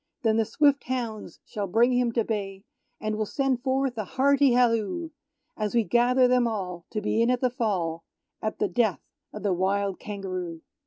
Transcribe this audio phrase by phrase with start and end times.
[0.23, 2.63] Then the swift hounds shall bring him to bay,
[2.99, 5.11] And we'll send forth a hearty halloo,
[5.55, 8.03] As we gather them all to be in at the fall
[8.41, 9.01] At the death
[9.31, 10.61] of the wild Kangaroo!